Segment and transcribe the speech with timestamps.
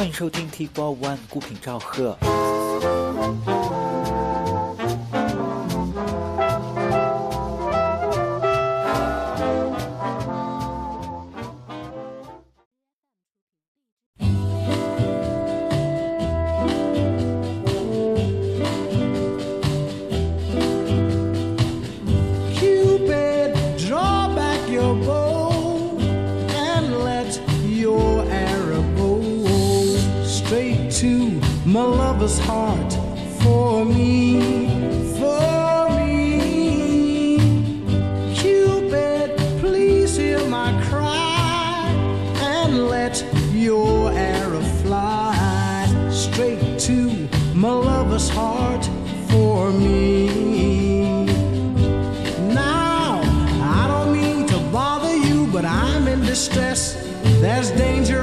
[0.00, 2.16] 欢迎收听 T Four One 孤品赵贺。
[48.20, 48.84] was heart
[49.30, 51.24] for me.
[52.52, 53.20] Now,
[53.78, 56.80] I don't mean to bother you, but I'm in distress.
[57.40, 58.19] There's danger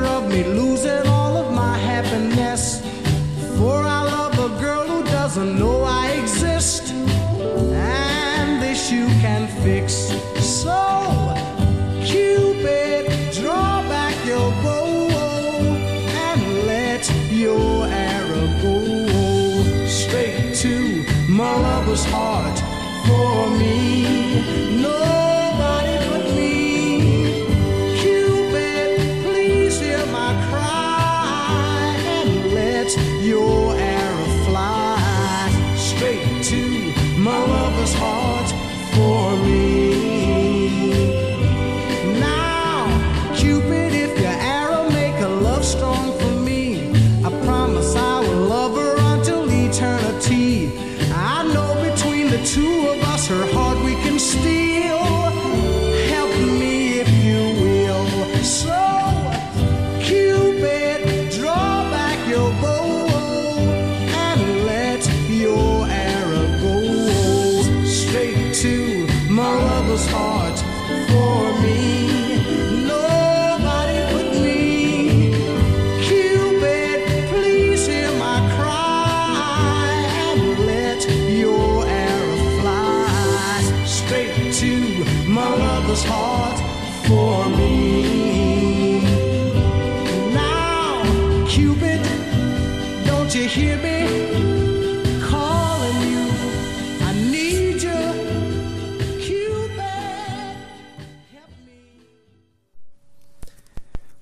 [21.98, 22.37] small.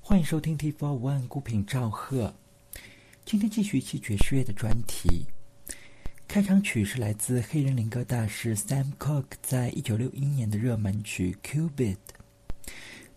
[0.08, 2.32] 欢迎收听 T Four One 孤品赵贺，
[3.24, 5.26] 今天继续一期爵士乐的专题。
[6.28, 11.96] 开场曲是来自黑人灵歌大师 Sam Cooke 在一九六一年的热门曲《Cupid》。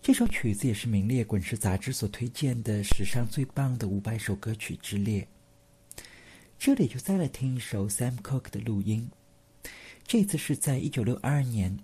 [0.02, 5.28] 这首曲子也是名列《滚石》杂志所推荐的史上最棒的五百首歌曲之列。
[6.58, 9.08] 这里就再来听一首 Sam Cooke 的录音，
[10.04, 11.78] 这次是在一九六二年，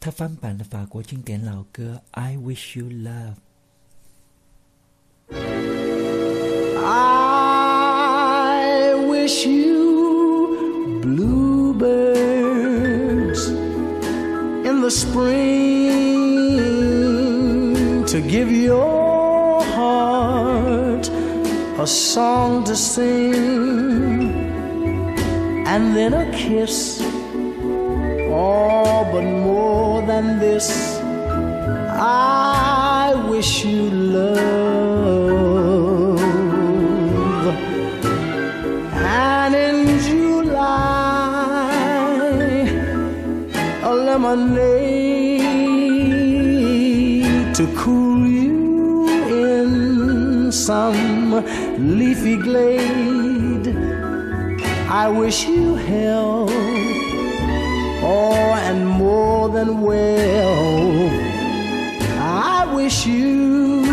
[0.00, 3.34] 他翻版了法国经典老歌《I Wish You Love》。
[9.26, 12.20] Wish you bluebirds
[14.68, 15.34] in the spring
[18.04, 21.08] to give your heart
[21.80, 24.30] a song to sing
[25.66, 27.00] and then a kiss.
[28.30, 31.00] Oh, but more than this,
[31.98, 34.75] I wish you love.
[44.36, 45.54] Lemonade
[47.54, 51.32] to cool you in some
[51.98, 53.74] leafy glade.
[54.88, 56.50] I wish you health,
[58.02, 61.10] oh, and more than well.
[62.20, 63.84] I wish you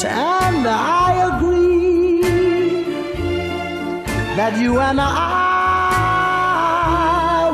[0.05, 1.00] and I
[4.41, 5.07] that you and I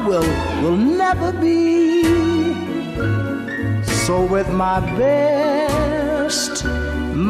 [0.07, 0.31] will
[0.63, 2.05] will never be.
[4.05, 6.65] So with my best,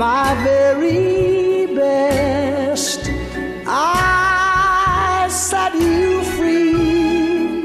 [0.04, 3.00] my very best,
[3.66, 7.64] I set you free.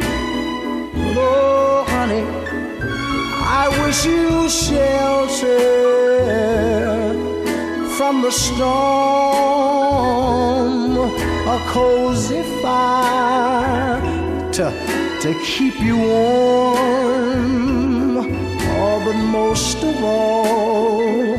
[1.28, 2.26] Oh, honey,
[3.62, 5.60] I wish you shelter
[7.98, 9.61] from the storm,
[11.72, 14.02] cozy fire
[14.52, 14.66] to,
[15.22, 17.48] to keep you warm.
[18.84, 21.38] Oh, but most of all,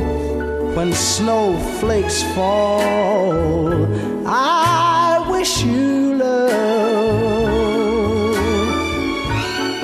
[0.74, 3.86] when snowflakes fall,
[4.26, 7.52] I wish you love.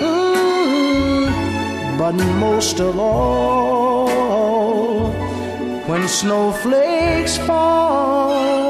[0.01, 1.29] Mm,
[1.99, 4.09] but most of all,
[5.89, 8.68] when snowflakes fall,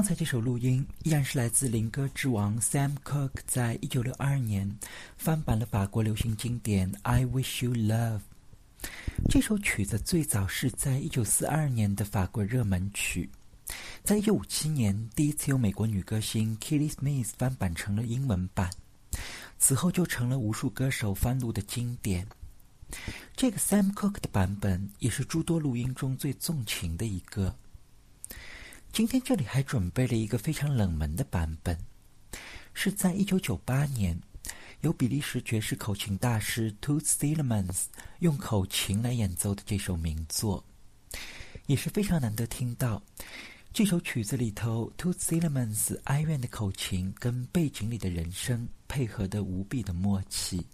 [0.00, 4.78] 刚才这首录音依然是来自灵歌之王 Sam Cooke 在一九六二年
[5.18, 8.20] 翻版了法国流行经典《I Wish You Love》。
[9.28, 13.28] 这首曲子最早是在一九四二年的法国热门曲，
[14.02, 18.70] 在一九五七年第一次由美国女歌星 Kitty Smith 翻版成了英文版，
[19.58, 22.26] 此后就成了无数歌手翻录的经典。
[23.36, 27.54] 这个 Sam Cooke 的版本也是诸多录音中最纵情的一个。
[28.92, 31.78] 今天这里还准备了一个非常冷门的版本，
[32.74, 34.20] 是在一九九八年
[34.80, 37.84] 由比利时爵士口琴大师 Toots Thielemans
[38.18, 40.64] 用口琴来演奏的这首名作，
[41.66, 43.00] 也是非常难得听到。
[43.72, 50.66] 这首曲子里头，Toots Thielemans 哀怨的口琴跟背景里的人声配合的无比的默契。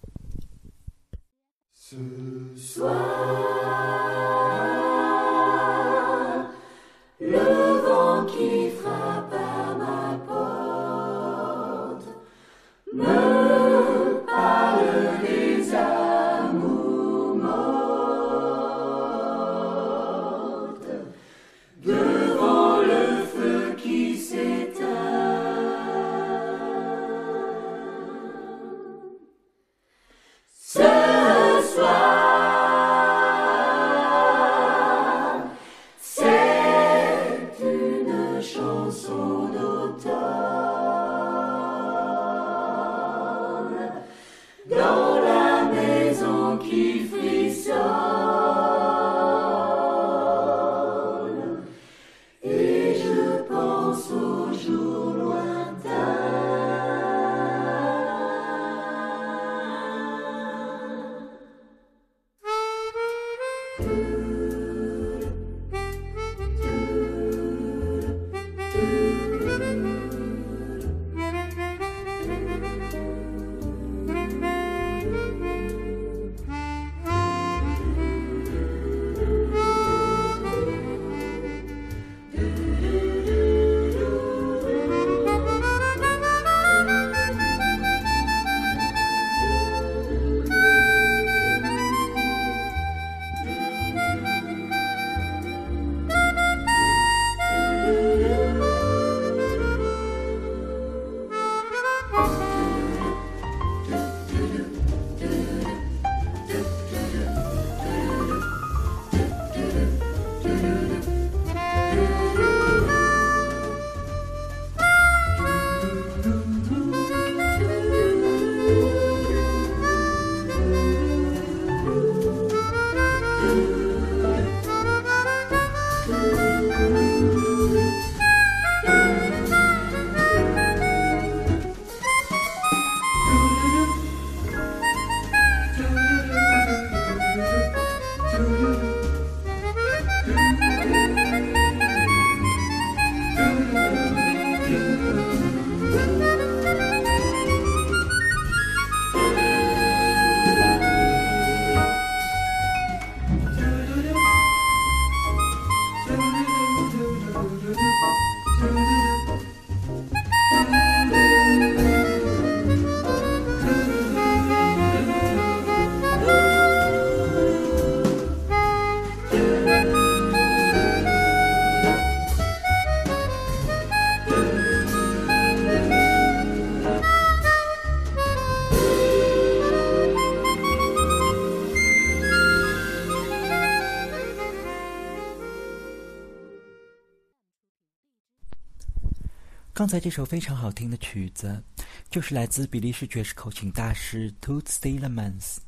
[189.86, 191.62] 刚才这首非常好听的曲子，
[192.10, 195.58] 就是来自比利时爵士口琴大师 Toots Thielemans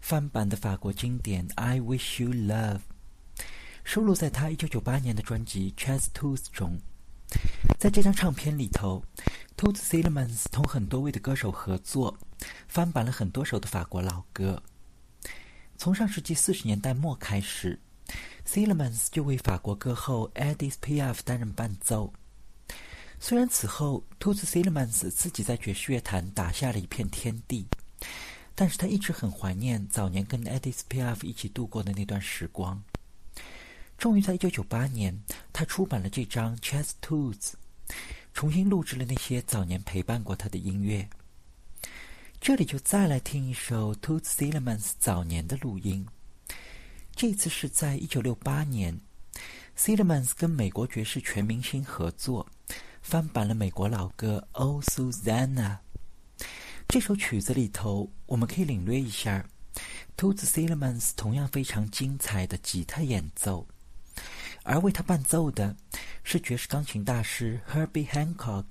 [0.00, 2.76] 翻版的法国经典《I Wish You Love》，
[3.82, 6.78] 收录在他1998年的专辑《Chess Tooth》中。
[7.80, 9.02] 在这张唱片里头
[9.56, 12.16] Toots Thielemans 同很多位的歌手合作，
[12.68, 14.62] 翻版了很多首的法国老歌。
[15.76, 17.76] 从上世纪四十年代末开始
[18.46, 22.12] ，Thielemans 就为法国歌后 Edith Piaf 担任伴奏。
[23.20, 27.66] 虽然此后 Toots Thielemans 自己在爵士乐坛打下了一片天地，
[28.54, 32.82] 但是他一直很怀念早年跟 Edith Piaf 一起度过的那段时光。
[33.98, 35.20] 终于在一九九八年，
[35.52, 37.34] 他出版了这张《Chess Toots》，
[38.32, 41.08] 重新录制了那些早年陪伴过他的音乐。
[42.40, 46.06] 这里就再来听一首 Toots Thielemans 早年的录音。
[47.16, 48.96] 这次是在一九六八年
[49.76, 52.46] ，Thielemans 跟美国爵士全明星合作，
[53.08, 55.78] 翻版了美国老歌《Oh Susanna》。
[56.86, 59.48] 这首曲子里头，我们可以领略一下
[60.14, 63.66] Tootsie Lemans 同样非常精彩的吉他演奏。
[64.62, 65.74] 而为他伴奏的
[66.22, 68.66] 是爵士钢琴大师 Herbie Hancock、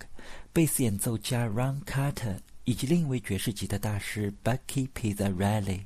[0.53, 5.85] 贝斯演奏家 Ron Carter 以及另一位爵士吉他大师 Bucky Pizzarelli。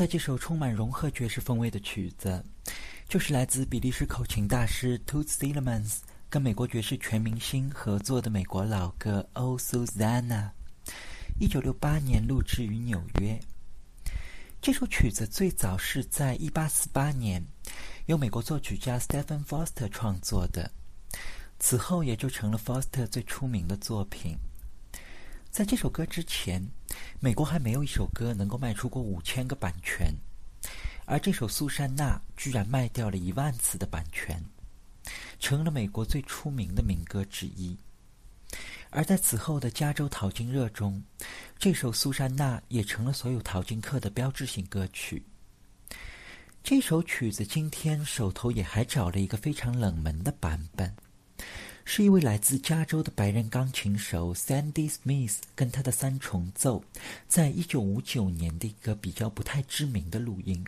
[0.00, 2.42] 在这首充满融合爵士风味的曲子，
[3.06, 5.98] 就是来自比利时口琴大师 Toots Thielemans
[6.30, 10.24] 跟美国爵士全明星合作的美国老歌《Oh Susanna》，
[11.38, 13.38] 一九六八年录制于纽约。
[14.62, 17.44] 这首曲子最早是在一八四八年
[18.06, 20.72] 由美国作曲家 Stephen Foster 创作的，
[21.58, 24.38] 此后也就成了 Foster 最出名的作品。
[25.50, 26.66] 在这首歌之前，
[27.22, 30.10] 美国还没有一首歌能够卖出过五千个版权，
[31.04, 34.42] 而这首《苏珊娜》居然卖掉了一万次的版权，
[35.38, 37.76] 成了美国最出名的民歌之一。
[38.88, 41.00] 而在此后的加州淘金热中，
[41.58, 45.22] 这首《苏珊娜》也成了所有淘金客的标志性歌曲。
[46.64, 50.90] 这首曲子今天手头也还找了一个非常冷门的版本。
[51.84, 56.84] 是一位来自加州的白人钢琴手 Sandy Smith 跟他的三重奏，
[57.26, 60.64] 在一九五九年的一个比较不太知名的录音。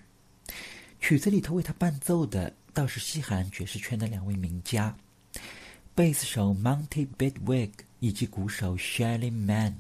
[1.01, 4.97] 曲子里头为他伴奏的倒是西海岸爵士圈的两位名家，
[5.95, 9.75] 贝斯手 Monty Bidwick 以及鼓手 Shelly Mann。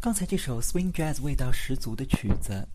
[0.00, 2.66] 刚才这首 swing jazz 味道十足的曲子，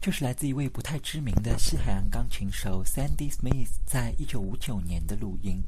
[0.00, 5.62] 就是来自一位不太知名的西海岸钢琴手 Sandy Smith 在一九五九年的录音。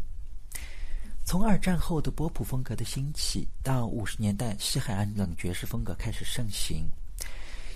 [1.25, 6.91] 从二战后的波普风格的兴起，到五十年代西海岸冷爵士风格开始盛行，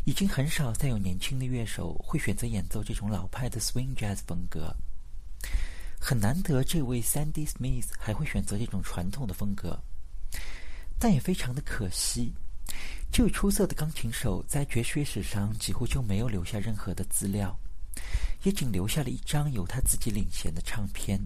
[0.04, 4.74] 已经很少再有年轻的乐手会选择演奏这种老派的 swing jazz 风格。
[6.00, 9.80] 很难得，这位 Sandy Smith 还会选择这种传统的风格，
[10.98, 12.32] 但也非常的可惜。
[13.12, 17.58] 这位出色的钢琴手在爵士乐史上几乎就没有留下任何的资料，
[18.44, 21.20] 也仅留下了一张由他自己领衔的唱片。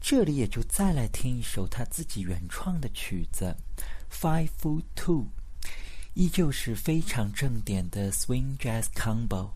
[0.00, 3.56] 这里也就再来听一首他自己原创的曲子
[4.14, 5.24] 《Five Foot Two》，
[6.14, 9.50] 依旧是非常正点的 Swing Jazz Combo。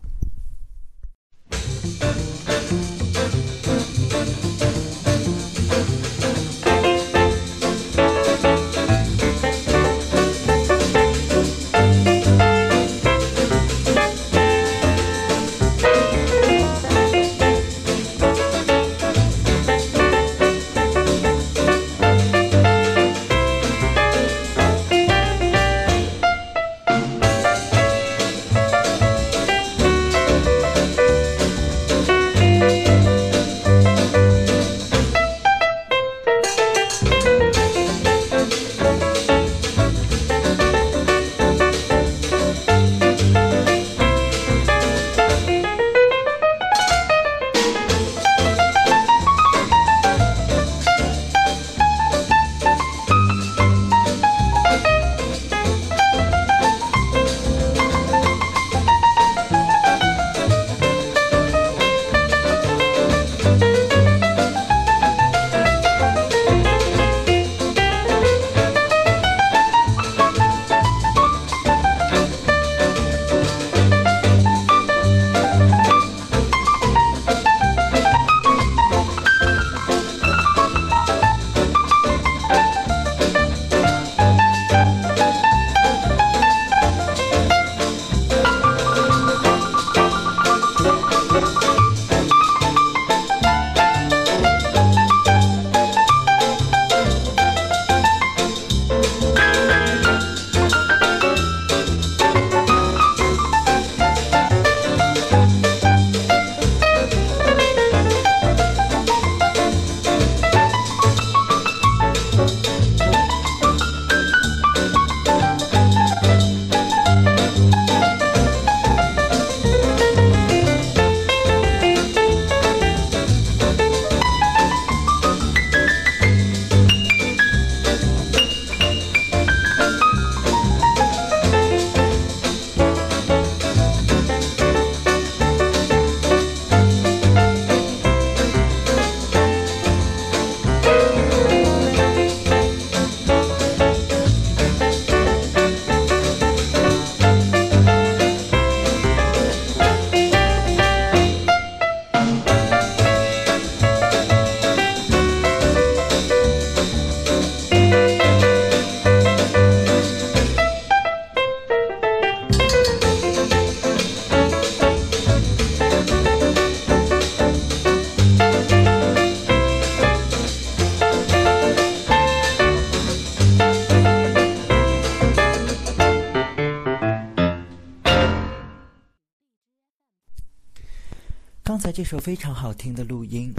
[181.91, 183.53] 这首非常好听的录音，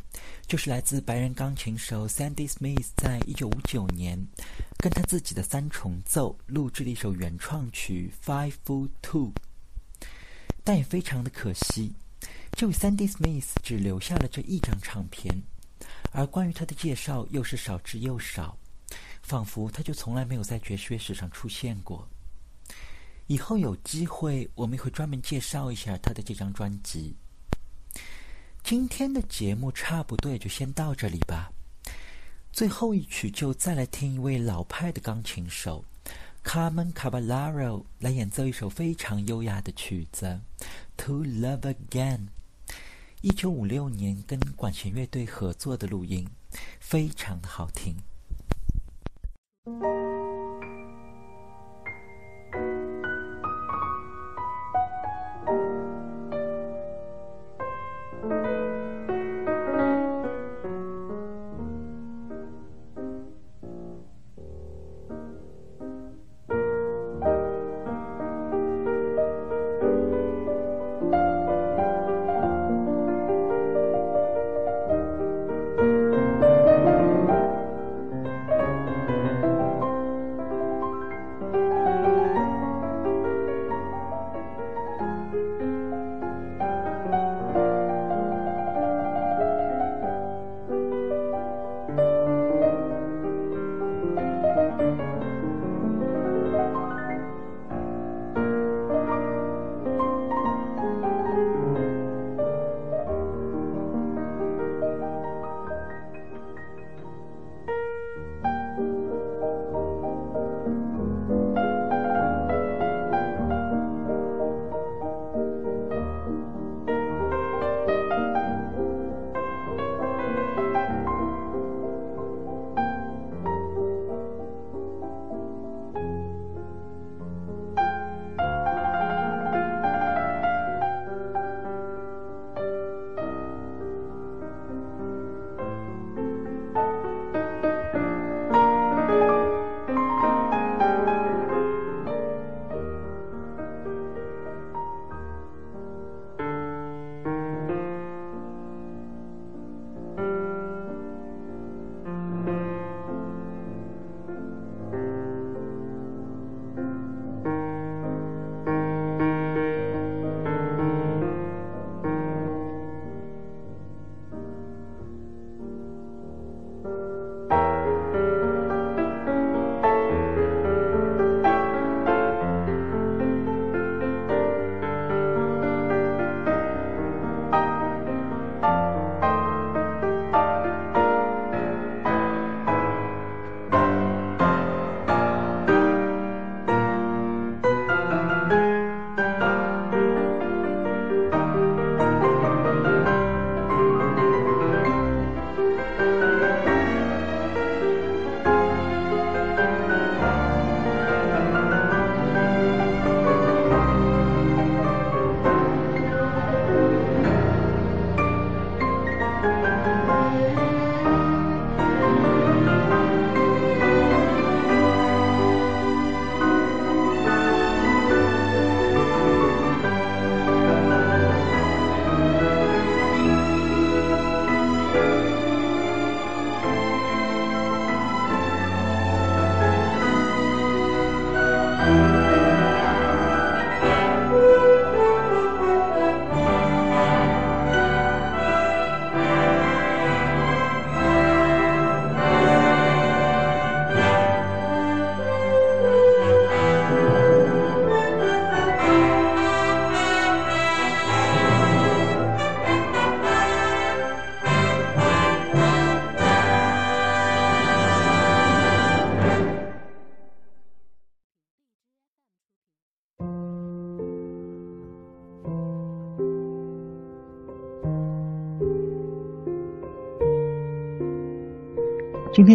[0.47, 4.19] 就是来自白人钢琴手 Sandy Smith 在一九五九年
[4.79, 9.33] 跟他自己的三重奏录制的一首原创曲《Five Foot Two》。
[10.65, 11.93] 但也非常的可惜，
[12.53, 15.43] 这位 Sandy Smith 只留下了这一张唱片，
[16.13, 18.57] 而关于他的介绍又是少之又少，
[19.23, 22.09] 仿佛他就从来没有在爵士乐史上出现过。
[23.27, 27.15] 以后有机会，我们会专门介绍一下他的这张专辑。
[28.63, 31.51] 今天的节目差不多就先到这里吧。
[32.53, 35.85] 最后一曲就再来听一位老派的钢琴手
[36.45, 40.41] Carmen Caballero 来演奏一首非常优雅的曲子
[40.97, 42.19] 《To Love Again》。
[43.21, 46.29] 一九五六年跟管弦乐队合作的录音，
[46.81, 47.97] 非常的好听。